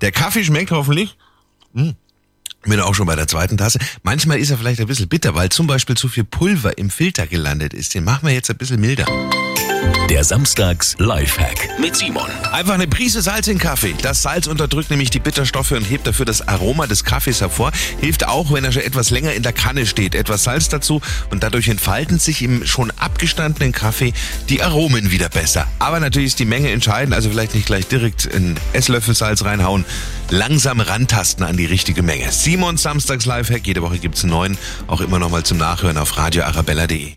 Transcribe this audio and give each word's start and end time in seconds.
Der 0.00 0.12
Kaffee 0.12 0.44
schmeckt 0.44 0.70
hoffentlich. 0.70 1.16
Hm. 1.74 1.94
Bin 2.62 2.80
auch 2.80 2.94
schon 2.94 3.06
bei 3.06 3.16
der 3.16 3.26
zweiten 3.26 3.56
Tasse. 3.56 3.78
Manchmal 4.02 4.38
ist 4.38 4.50
er 4.50 4.58
vielleicht 4.58 4.80
ein 4.80 4.86
bisschen 4.86 5.08
bitter, 5.08 5.34
weil 5.34 5.48
zum 5.48 5.66
Beispiel 5.66 5.96
zu 5.96 6.08
viel 6.08 6.24
Pulver 6.24 6.76
im 6.76 6.90
Filter 6.90 7.26
gelandet 7.26 7.72
ist. 7.72 7.94
Den 7.94 8.04
machen 8.04 8.26
wir 8.26 8.34
jetzt 8.34 8.50
ein 8.50 8.58
bisschen 8.58 8.80
milder. 8.80 9.06
Der 10.10 10.24
Samstags 10.24 10.96
Lifehack 10.98 11.78
mit 11.78 11.94
Simon. 11.94 12.28
Einfach 12.50 12.74
eine 12.74 12.88
Prise 12.88 13.22
Salz 13.22 13.46
in 13.46 13.58
Kaffee. 13.58 13.94
Das 14.02 14.22
Salz 14.22 14.48
unterdrückt 14.48 14.90
nämlich 14.90 15.10
die 15.10 15.20
Bitterstoffe 15.20 15.70
und 15.70 15.84
hebt 15.84 16.04
dafür 16.04 16.26
das 16.26 16.48
Aroma 16.48 16.88
des 16.88 17.04
Kaffees 17.04 17.40
hervor. 17.40 17.70
Hilft 18.00 18.26
auch, 18.26 18.52
wenn 18.52 18.64
er 18.64 18.72
schon 18.72 18.82
etwas 18.82 19.10
länger 19.10 19.34
in 19.34 19.44
der 19.44 19.52
Kanne 19.52 19.86
steht. 19.86 20.16
Etwas 20.16 20.42
Salz 20.42 20.68
dazu 20.68 21.00
und 21.30 21.44
dadurch 21.44 21.68
entfalten 21.68 22.18
sich 22.18 22.42
im 22.42 22.66
schon 22.66 22.90
abgestandenen 22.98 23.70
Kaffee 23.70 24.12
die 24.48 24.64
Aromen 24.64 25.12
wieder 25.12 25.28
besser. 25.28 25.68
Aber 25.78 26.00
natürlich 26.00 26.30
ist 26.30 26.40
die 26.40 26.44
Menge 26.44 26.72
entscheidend, 26.72 27.14
also 27.14 27.30
vielleicht 27.30 27.54
nicht 27.54 27.66
gleich 27.66 27.86
direkt 27.86 28.34
einen 28.34 28.58
Esslöffel 28.72 29.14
Salz 29.14 29.44
reinhauen. 29.44 29.84
Langsam 30.28 30.80
rantasten 30.80 31.44
an 31.44 31.56
die 31.56 31.66
richtige 31.66 32.02
Menge. 32.02 32.32
Simons 32.32 32.82
Samstags 32.82 33.26
Lifehack. 33.26 33.64
Jede 33.64 33.80
Woche 33.80 34.00
gibt's 34.00 34.24
einen 34.24 34.32
neuen. 34.32 34.58
Auch 34.88 35.02
immer 35.02 35.20
noch 35.20 35.30
mal 35.30 35.44
zum 35.44 35.58
Nachhören 35.58 35.98
auf 35.98 36.16
radioarabella.de. 36.16 37.08